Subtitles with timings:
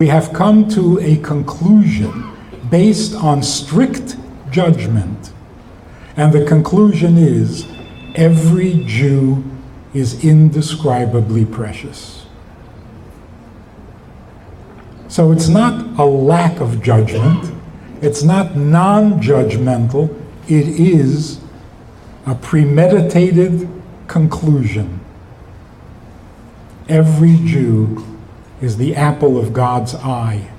[0.00, 2.30] We have come to a conclusion
[2.70, 4.16] based on strict
[4.48, 5.32] judgment.
[6.16, 7.66] And the conclusion is
[8.14, 9.42] every Jew
[9.92, 12.26] is indescribably precious.
[15.08, 17.52] So it's not a lack of judgment,
[18.00, 21.40] it's not non judgmental, it is
[22.24, 23.68] a premeditated
[24.06, 25.00] conclusion.
[26.88, 28.07] Every Jew
[28.60, 30.50] is the apple of God's eye.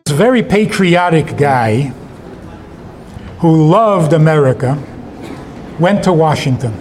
[0.00, 1.92] It's a very patriotic guy
[3.38, 4.82] who loved America
[5.78, 6.72] went to Washington.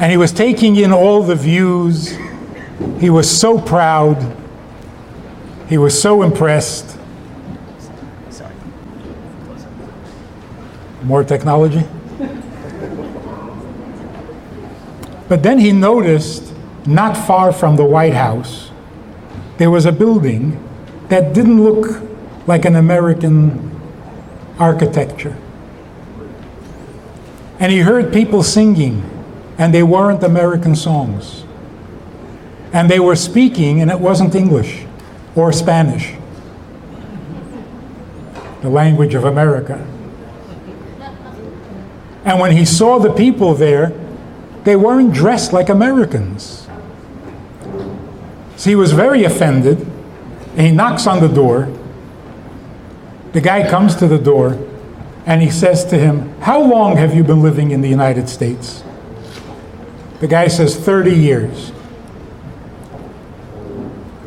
[0.00, 2.16] And he was taking in all the views.
[2.98, 4.36] He was so proud.
[5.68, 6.98] He was so impressed.
[11.02, 11.84] More technology?
[15.30, 16.52] But then he noticed,
[16.84, 18.72] not far from the White House,
[19.58, 20.58] there was a building
[21.08, 22.02] that didn't look
[22.48, 23.70] like an American
[24.58, 25.36] architecture.
[27.60, 29.08] And he heard people singing,
[29.56, 31.44] and they weren't American songs.
[32.72, 34.84] And they were speaking, and it wasn't English
[35.36, 36.12] or Spanish,
[38.62, 39.76] the language of America.
[42.24, 43.99] And when he saw the people there,
[44.64, 46.68] they weren't dressed like Americans.
[48.56, 49.80] So he was very offended,
[50.56, 51.72] and he knocks on the door.
[53.32, 54.58] The guy comes to the door,
[55.24, 58.84] and he says to him, How long have you been living in the United States?
[60.20, 61.72] The guy says, 30 years.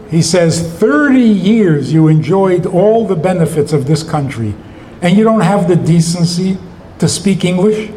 [0.09, 4.55] He says, 30 years you enjoyed all the benefits of this country,
[5.01, 6.57] and you don't have the decency
[6.99, 7.91] to speak English?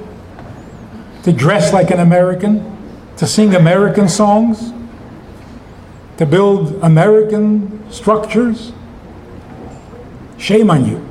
[1.26, 2.62] To dress like an American,
[3.16, 4.72] to sing American songs,
[6.18, 8.70] to build American structures.
[10.38, 11.04] Shame on you.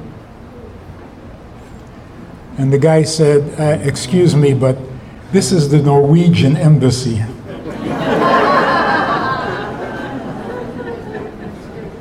[2.57, 4.77] And the guy said, uh, Excuse me, but
[5.33, 7.17] this is the Norwegian embassy.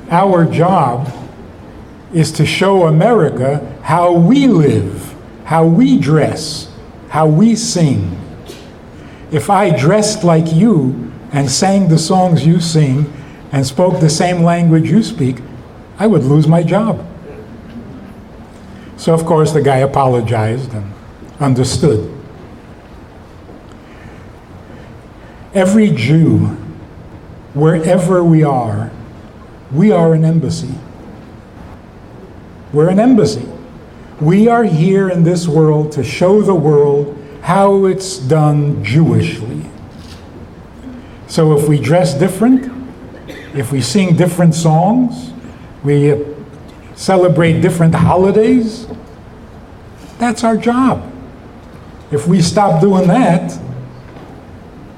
[0.08, 1.12] Our job
[2.12, 6.70] is to show America how we live, how we dress,
[7.14, 8.20] how we sing.
[9.30, 13.06] If I dressed like you and sang the songs you sing
[13.52, 15.36] and spoke the same language you speak,
[15.96, 17.06] I would lose my job.
[18.96, 20.92] So, of course, the guy apologized and
[21.38, 22.12] understood.
[25.54, 26.48] Every Jew,
[27.54, 28.90] wherever we are,
[29.70, 30.74] we are an embassy.
[32.72, 33.53] We're an embassy.
[34.20, 39.68] We are here in this world to show the world how it's done Jewishly.
[41.26, 42.70] So if we dress different,
[43.54, 45.32] if we sing different songs,
[45.82, 46.18] we uh,
[46.94, 48.86] celebrate different holidays,
[50.18, 51.10] that's our job.
[52.12, 53.58] If we stop doing that,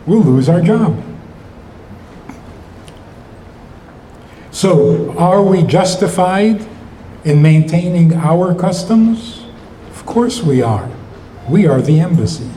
[0.07, 1.03] we'll lose our job.
[4.51, 6.67] So, are we justified
[7.27, 9.45] in maintaining our customs?
[9.91, 10.89] Of course we are.
[11.49, 12.49] We are the embassy.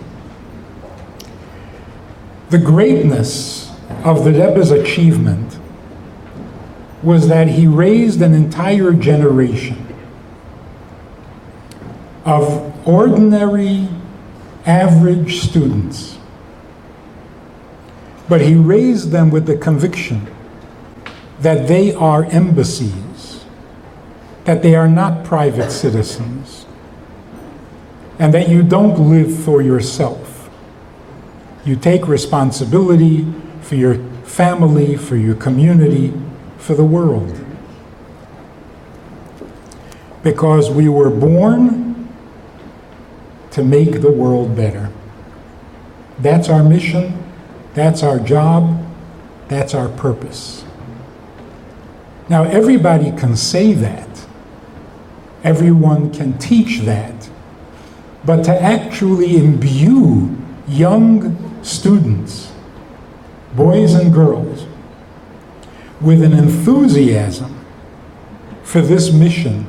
[2.51, 3.71] The greatness
[4.03, 5.57] of the Rebbe's achievement
[7.01, 9.87] was that he raised an entire generation
[12.23, 13.87] of ordinary,
[14.67, 16.17] average students.
[18.27, 20.27] But he raised them with the conviction
[21.39, 23.08] that they are embassies
[24.49, 26.65] that they are not private citizens,
[28.17, 30.49] and that you don't live for yourself.
[31.63, 36.11] You take responsibility for your family, for your community,
[36.57, 37.39] for the world.
[40.23, 42.09] Because we were born
[43.51, 44.91] to make the world better.
[46.17, 47.23] That's our mission,
[47.75, 48.83] that's our job,
[49.47, 50.65] that's our purpose.
[52.29, 54.08] Now, everybody can say that.
[55.43, 57.29] Everyone can teach that.
[58.25, 60.37] But to actually imbue
[60.67, 62.51] young students,
[63.55, 64.65] boys and girls,
[66.01, 67.65] with an enthusiasm
[68.63, 69.65] for this mission,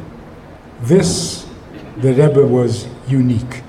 [0.80, 1.48] this,
[1.98, 3.62] the Rebbe was unique.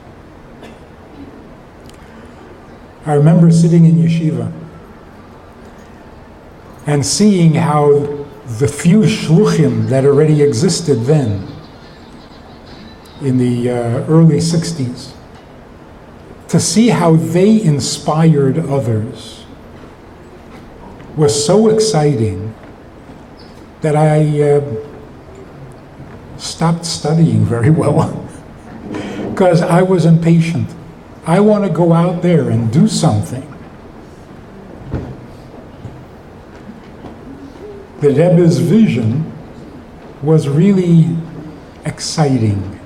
[3.06, 4.51] I remember sitting in yeshiva
[6.86, 8.25] and seeing how
[8.59, 11.47] the few shluchim that already existed then
[13.21, 13.75] in the uh,
[14.07, 15.13] early 60s
[16.47, 19.45] to see how they inspired others
[21.15, 22.53] was so exciting
[23.81, 24.62] that I uh,
[26.38, 28.27] stopped studying very well
[29.29, 30.69] because I was impatient.
[31.25, 33.47] I want to go out there and do something.
[38.01, 39.31] The Rebbe's vision
[40.23, 41.15] was really
[41.85, 42.81] exciting.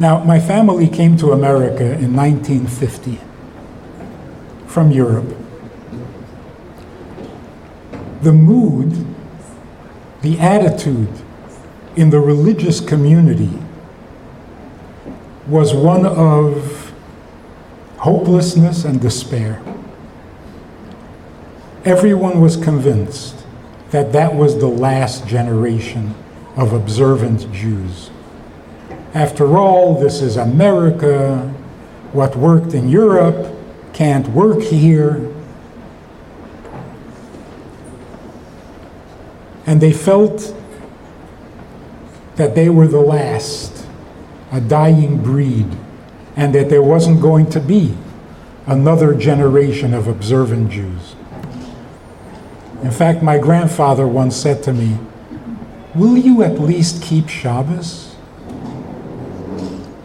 [0.00, 3.20] Now, my family came to America in 1950
[4.66, 5.36] from Europe.
[8.22, 9.04] The mood,
[10.22, 11.10] the attitude
[11.96, 13.58] in the religious community
[15.46, 16.94] was one of
[17.98, 19.62] hopelessness and despair.
[21.84, 23.44] Everyone was convinced
[23.90, 26.14] that that was the last generation
[26.56, 28.10] of observant Jews.
[29.14, 31.52] After all, this is America.
[32.12, 33.54] What worked in Europe
[33.92, 35.28] can't work here.
[39.66, 40.54] And they felt
[42.36, 43.86] that they were the last,
[44.52, 45.76] a dying breed,
[46.36, 47.96] and that there wasn't going to be
[48.66, 51.14] another generation of observant Jews.
[52.82, 54.96] In fact, my grandfather once said to me,
[55.94, 58.09] Will you at least keep Shabbos?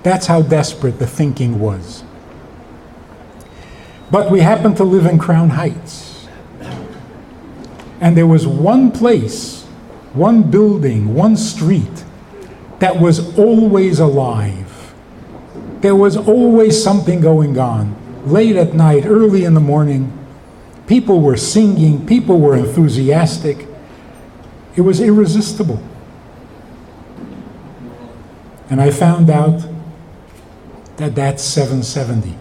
[0.06, 2.04] That's how desperate the thinking was.
[4.12, 6.28] But we happened to live in Crown Heights.
[8.00, 9.64] And there was one place,
[10.14, 12.04] one building, one street
[12.78, 14.94] that was always alive.
[15.82, 17.96] There was always something going on.
[18.32, 20.16] Late at night, early in the morning,
[20.86, 23.68] people were singing, people were enthusiastic.
[24.76, 25.82] It was irresistible.
[28.70, 29.68] And I found out
[30.98, 32.38] that that's 770.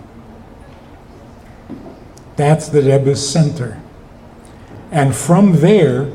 [2.37, 3.81] That's the Rebbe's center.
[4.91, 6.11] And from there,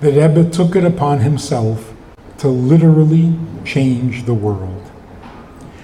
[0.00, 1.94] the Rebbe took it upon himself
[2.38, 4.90] to literally change the world.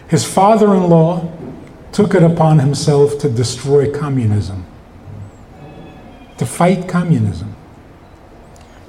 [0.08, 1.32] His father in law
[1.92, 4.66] took it upon himself to destroy communism,
[6.38, 7.52] to fight communism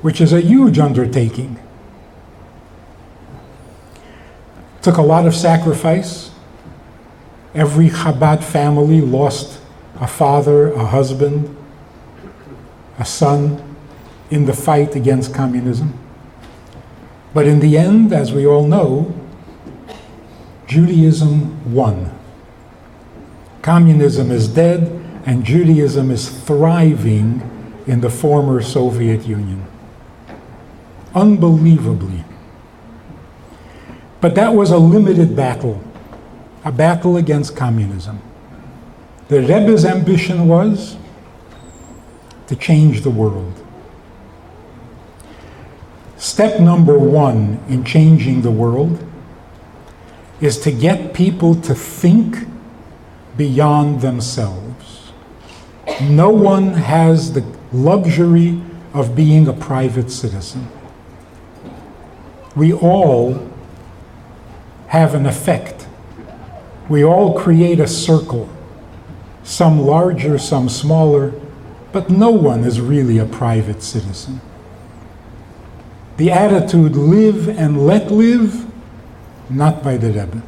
[0.03, 1.57] which is a huge undertaking.
[4.81, 6.29] Took a lot of sacrifice.
[7.53, 9.61] Every Chabad family lost
[9.99, 11.55] a father, a husband,
[12.97, 13.75] a son
[14.29, 15.97] in the fight against communism.
[17.33, 19.13] But in the end, as we all know,
[20.67, 22.11] Judaism won.
[23.61, 24.87] Communism is dead,
[25.25, 27.41] and Judaism is thriving
[27.85, 29.67] in the former Soviet Union
[31.15, 32.23] unbelievably.
[34.21, 35.83] But that was a limited battle,
[36.63, 38.21] a battle against communism.
[39.27, 40.97] The Rebbe's ambition was
[42.47, 43.53] to change the world.
[46.17, 49.03] Step number one in changing the world
[50.39, 52.47] is to get people to think
[53.35, 55.11] beyond themselves.
[56.01, 58.61] No one has the luxury
[58.93, 60.67] of being a private citizen
[62.55, 63.49] we all
[64.87, 65.82] have an effect.
[66.89, 68.49] We all create a circle,
[69.43, 71.33] some larger, some smaller,
[71.93, 74.41] but no one is really a private citizen.
[76.17, 78.65] The attitude live and let live,
[79.49, 80.43] not by the Rebbe.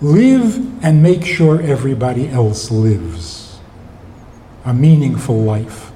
[0.00, 3.58] Live and make sure everybody else lives
[4.64, 5.90] a meaningful life.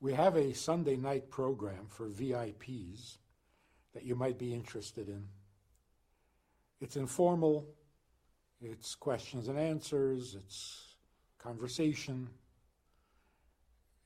[0.00, 3.18] We have a Sunday night program for VIPs
[3.96, 5.24] that you might be interested in.
[6.82, 7.66] It's informal,
[8.60, 10.96] it's questions and answers, it's
[11.38, 12.28] conversation.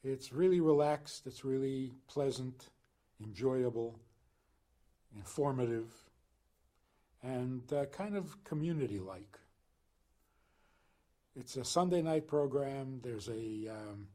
[0.05, 2.69] It's really relaxed, it's really pleasant,
[3.21, 3.99] enjoyable,
[5.17, 5.93] informative,
[7.25, 9.41] and uh, kind of community like.
[11.35, 13.01] It's a Sunday night program.
[13.03, 14.07] There's a um,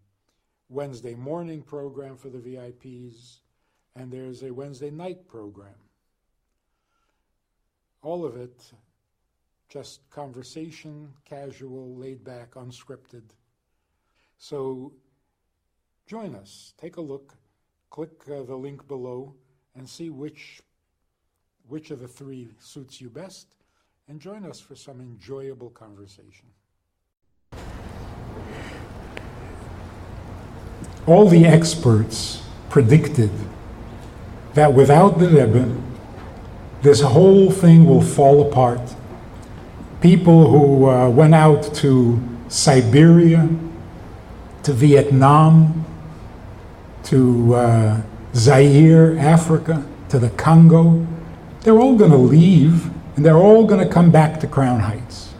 [0.69, 3.39] Wednesday morning program for the VIPs,
[3.95, 5.75] and there's a Wednesday night program.
[8.01, 8.71] All of it
[9.67, 13.23] just conversation, casual, laid back, unscripted.
[14.37, 14.93] So
[16.05, 17.33] join us, take a look,
[17.89, 19.33] click uh, the link below,
[19.75, 20.61] and see which,
[21.67, 23.55] which of the three suits you best,
[24.07, 26.47] and join us for some enjoyable conversation.
[31.07, 33.29] all the experts predicted
[34.55, 35.75] that without the Rebbe,
[36.81, 38.95] this whole thing will fall apart.
[40.01, 43.49] People who uh, went out to Siberia,
[44.63, 45.85] to Vietnam,
[47.03, 48.01] to uh,
[48.33, 51.05] Zaire, Africa, to the Congo,
[51.61, 55.33] they're all going to leave and they're all going to come back to Crown Heights.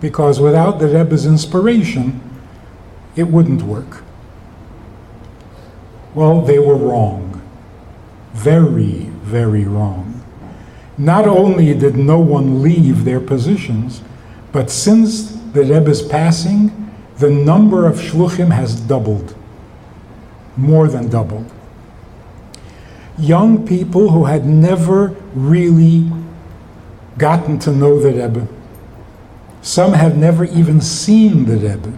[0.00, 2.20] Because without the Rebbe's inspiration,
[3.14, 4.02] it wouldn't work.
[6.14, 7.29] Well, they were wrong.
[8.32, 10.22] Very, very wrong.
[10.96, 14.02] Not only did no one leave their positions,
[14.52, 19.34] but since the Rebbe's passing, the number of shluchim has doubled.
[20.56, 21.50] More than doubled.
[23.18, 26.10] Young people who had never really
[27.18, 28.46] gotten to know the Rebbe.
[29.62, 31.92] Some have never even seen the Rebbe.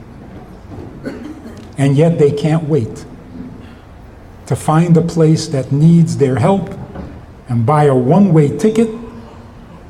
[1.79, 3.05] And yet they can't wait
[4.53, 6.79] to find a place that needs their help
[7.49, 8.91] and buy a one way ticket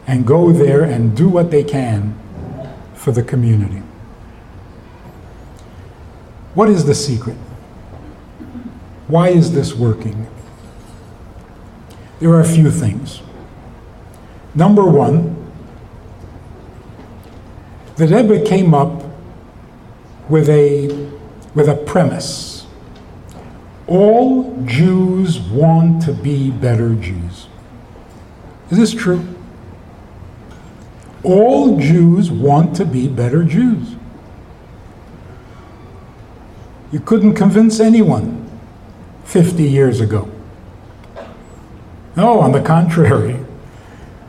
[0.07, 2.16] and go there and do what they can
[2.95, 3.83] for the community.
[6.54, 7.37] What is the secret?
[9.09, 10.28] Why is this working?
[12.21, 13.21] There are a few things.
[14.54, 15.52] Number one,
[17.97, 19.02] the Rebbe came up
[20.28, 20.87] with a,
[21.52, 22.51] with a premise.
[23.87, 27.49] All Jews want to be better Jews.
[28.71, 29.27] Is this true?
[31.25, 33.97] All Jews want to be better Jews.
[36.91, 38.51] You couldn't convince anyone
[39.25, 40.31] 50 years ago.
[42.17, 43.39] No, on the contrary.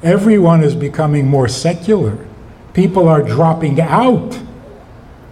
[0.02, 2.18] Everyone is becoming more secular.
[2.74, 4.40] People are dropping out.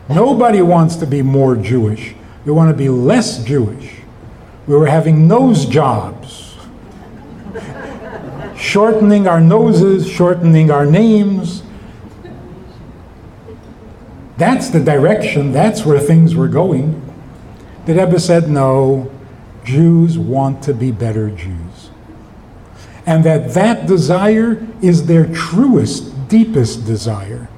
[0.10, 2.16] Nobody wants to be more Jewish.
[2.46, 4.01] We want to be less Jewish.
[4.68, 6.56] We were having nose jobs,
[8.56, 11.64] shortening our noses, shortening our names.
[14.38, 17.02] That's the direction, that's where things were going.
[17.86, 19.12] The Rebbe said, no,
[19.64, 21.92] Jews want to be better Jews
[23.06, 27.50] and that that desire is their truest, deepest desire.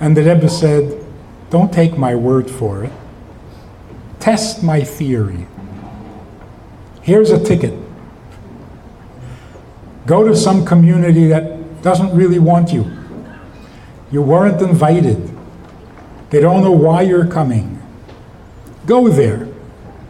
[0.00, 1.04] And the Rebbe said,
[1.50, 2.92] Don't take my word for it.
[4.20, 5.46] Test my theory.
[7.02, 7.74] Here's a ticket.
[10.06, 12.90] Go to some community that doesn't really want you.
[14.10, 15.30] You weren't invited.
[16.30, 17.80] They don't know why you're coming.
[18.86, 19.48] Go there.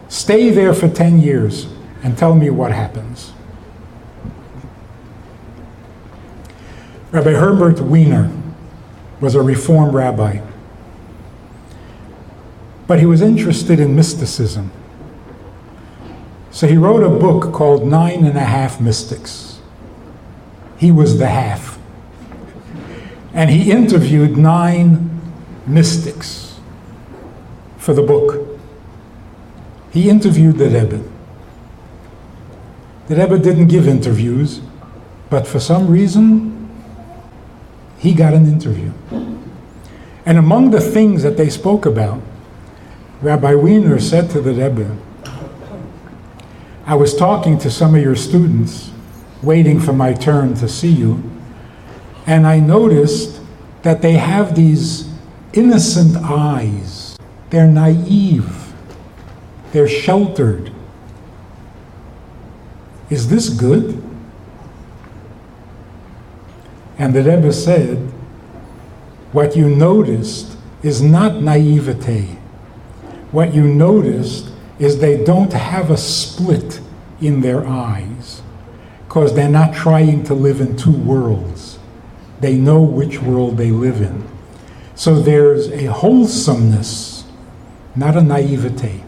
[0.07, 1.67] Stay there for 10 years
[2.01, 3.33] and tell me what happens.
[7.11, 8.31] Rabbi Herbert Weiner
[9.19, 10.41] was a Reform rabbi,
[12.89, 14.71] but he was interested in mysticism.
[16.49, 19.59] So he wrote a book called Nine and a Half Mystics.
[20.79, 21.77] He was the half.
[23.31, 25.21] And he interviewed nine
[25.67, 26.59] mystics
[27.77, 28.59] for the book.
[29.91, 31.03] He interviewed the Rebbe.
[33.07, 34.61] The Rebbe didn't give interviews,
[35.29, 36.67] but for some reason,
[37.99, 38.91] he got an interview.
[40.25, 42.19] And among the things that they spoke about,
[43.21, 44.97] Rabbi Weiner said to the Rebbe,
[46.85, 48.91] I was talking to some of your students,
[49.43, 51.29] waiting for my turn to see you,
[52.25, 53.41] and I noticed
[53.83, 55.11] that they have these
[55.53, 57.17] innocent eyes.
[57.49, 58.73] They're naive,
[59.71, 60.71] they're sheltered,
[63.09, 64.01] is this good?
[66.97, 67.97] And the Rebbe said,
[69.31, 72.38] What you noticed is not naivete.
[73.31, 76.81] What you noticed is they don't have a split
[77.21, 78.41] in their eyes
[79.07, 81.79] because they're not trying to live in two worlds.
[82.39, 84.27] They know which world they live in.
[84.95, 87.25] So there's a wholesomeness,
[87.95, 89.03] not a naivete.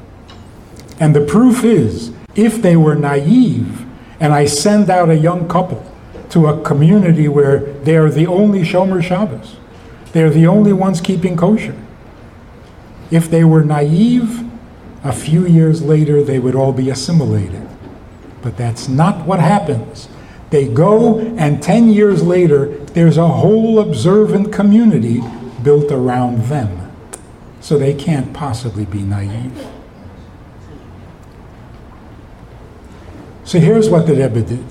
[1.00, 3.86] And the proof is, if they were naive,
[4.20, 5.84] and I send out a young couple
[6.30, 9.56] to a community where they are the only Shomer Shabbos.
[10.14, 11.76] They're the only ones keeping kosher.
[13.12, 14.50] If they were naive,
[15.04, 17.68] a few years later they would all be assimilated.
[18.42, 20.08] But that's not what happens.
[20.50, 25.22] They go, and 10 years later, there's a whole observant community
[25.64, 26.92] built around them.
[27.62, 29.68] So they can't possibly be naive.
[33.46, 34.66] So here's what the Rebbe did.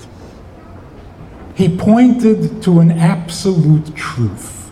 [1.55, 4.71] He pointed to an absolute truth.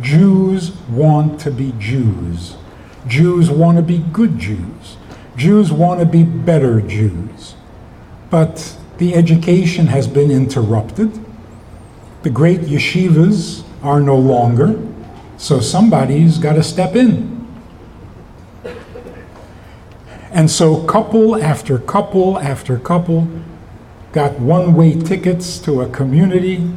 [0.00, 2.56] Jews want to be Jews.
[3.08, 4.96] Jews want to be good Jews.
[5.36, 7.54] Jews want to be better Jews.
[8.30, 11.24] But The education has been interrupted.
[12.24, 14.76] The great yeshivas are no longer,
[15.36, 17.46] so somebody's got to step in.
[20.32, 23.28] And so, couple after couple after couple
[24.12, 26.68] got one way tickets to a community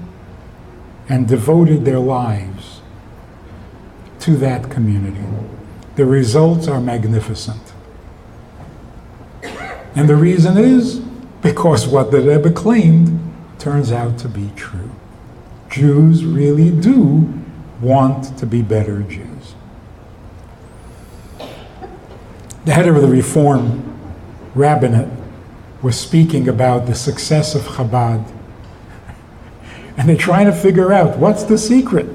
[1.09, 2.81] and devoted their lives
[4.19, 5.25] to that community.
[5.95, 7.73] The results are magnificent.
[9.95, 10.99] And the reason is
[11.41, 13.19] because what the Rebbe claimed
[13.59, 14.91] turns out to be true.
[15.69, 17.33] Jews really do
[17.81, 19.55] want to be better Jews.
[22.65, 23.97] The head of the Reform
[24.53, 25.09] rabbinate
[25.81, 28.25] was speaking about the success of Chabad.
[29.97, 32.07] And they're trying to figure out what's the secret.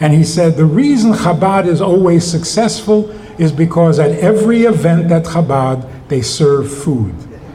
[0.00, 5.24] And he said the reason Chabad is always successful is because at every event at
[5.24, 7.14] Chabad, they serve food.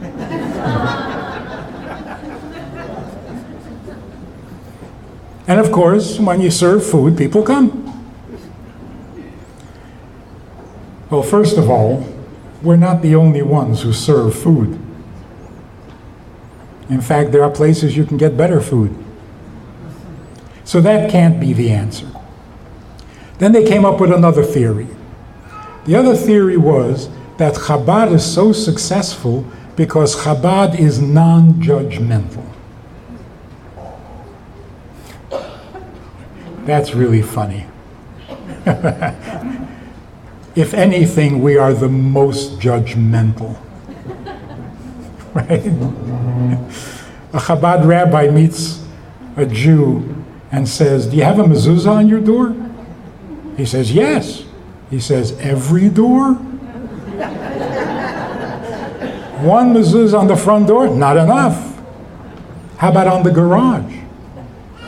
[5.46, 7.78] and of course, when you serve food, people come.
[11.10, 12.06] Well, first of all,
[12.62, 14.78] we're not the only ones who serve food.
[16.88, 18.96] In fact, there are places you can get better food.
[20.64, 22.06] So that can't be the answer.
[23.42, 24.86] Then they came up with another theory.
[25.86, 27.08] The other theory was
[27.38, 29.44] that Chabad is so successful
[29.74, 32.46] because Chabad is non judgmental.
[36.66, 37.66] That's really funny.
[40.54, 43.56] if anything, we are the most judgmental.
[45.34, 45.66] Right?
[47.32, 48.86] A Chabad rabbi meets
[49.36, 52.54] a Jew and says, Do you have a mezuzah on your door?
[53.56, 54.44] He says, Yes.
[54.90, 56.34] He says, Every door?
[59.42, 60.88] One mezuzah on the front door?
[60.88, 61.80] Not enough.
[62.78, 63.94] How about on the garage?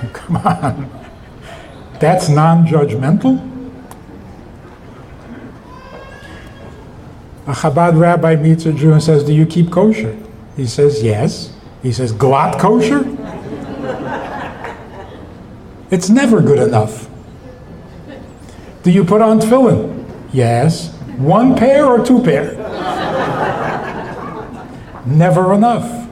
[0.12, 0.90] Come on.
[1.98, 3.50] That's non judgmental?
[7.46, 10.16] A Chabad rabbi meets a Jew and says, Do you keep kosher?
[10.56, 11.52] He says, Yes.
[11.82, 13.04] He says, Glatt kosher?
[15.90, 17.08] It's never good enough.
[18.84, 20.04] Do you put on tefillin?
[20.30, 20.94] Yes.
[21.16, 22.52] One pair or two pair?
[25.06, 26.06] Never enough.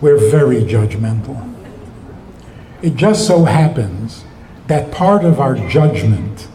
[0.00, 1.52] We're very judgmental.
[2.80, 4.24] It just so happens
[4.68, 6.46] that part of our judgment,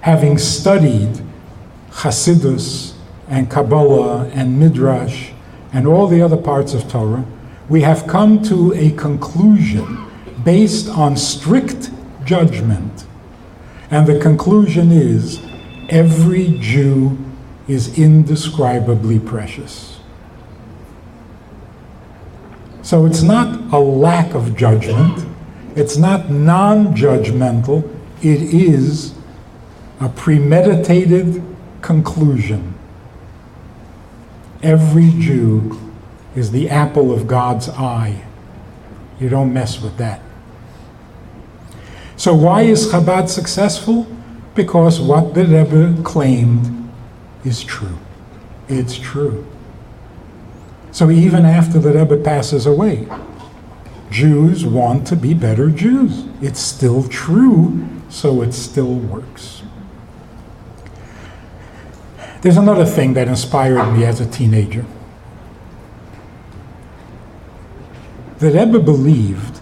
[0.00, 1.20] having studied
[1.90, 2.94] Hasidus
[3.28, 5.30] and Kabbalah and Midrash
[5.72, 7.24] and all the other parts of Torah,
[7.68, 10.10] we have come to a conclusion
[10.44, 11.90] based on strict
[12.24, 13.06] judgment.
[13.90, 15.40] And the conclusion is
[15.88, 17.18] every Jew
[17.66, 20.00] is indescribably precious.
[22.82, 25.26] So it's not a lack of judgment,
[25.74, 27.88] it's not non judgmental,
[28.20, 29.14] it is
[30.00, 31.42] a premeditated
[31.80, 32.74] conclusion.
[34.62, 35.78] Every Jew
[36.34, 38.22] is the apple of God's eye.
[39.20, 40.20] You don't mess with that.
[42.16, 44.06] So, why is Chabad successful?
[44.54, 46.90] Because what the Rebbe claimed
[47.44, 47.98] is true.
[48.68, 49.46] It's true.
[50.92, 53.08] So, even after the Rebbe passes away,
[54.10, 56.24] Jews want to be better Jews.
[56.40, 59.62] It's still true, so it still works.
[62.42, 64.84] There's another thing that inspired me as a teenager.
[68.38, 69.60] The Rebbe believed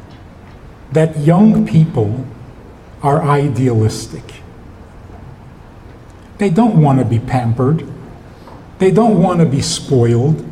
[0.90, 2.26] that young people
[3.02, 4.42] are idealistic.
[6.38, 7.86] They don't want to be pampered.
[8.78, 10.44] They don't want to be spoiled.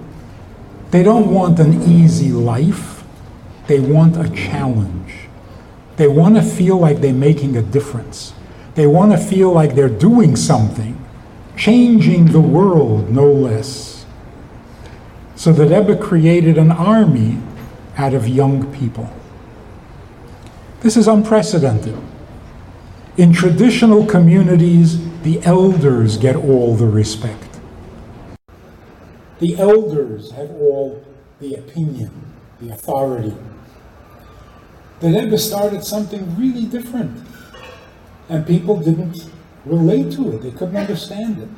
[0.91, 3.03] They don't want an easy life.
[3.67, 5.15] They want a challenge.
[5.97, 8.33] They want to feel like they're making a difference.
[8.75, 10.97] They want to feel like they're doing something,
[11.57, 14.07] changing the world, no less.
[15.37, 17.39] So the Rebbe created an army
[17.97, 19.11] out of young people.
[20.81, 21.97] This is unprecedented.
[23.17, 27.59] In traditional communities, the elders get all the respect.
[29.41, 31.05] The elders have all
[31.41, 32.11] the opinion,
[32.61, 33.35] the authority.
[35.01, 37.27] The Rebbe started something really different,
[38.29, 39.29] and people didn't
[39.65, 40.43] relate to it.
[40.43, 41.49] They couldn't understand it.